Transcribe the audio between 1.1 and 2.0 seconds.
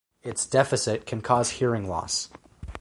cause hearing